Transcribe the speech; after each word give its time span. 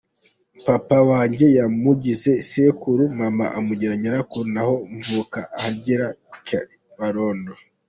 Papa 0.65 0.97
wanjye 1.09 1.45
yamugize 1.57 2.31
sekuru, 2.49 3.03
Mama 3.19 3.45
amugira 3.57 3.93
Nyirakuru 3.99 4.45
naho 4.55 4.75
mvuka 4.97 5.39
ahagira 5.57 6.05
i 6.33 6.35
Kabarondo. 6.45 7.53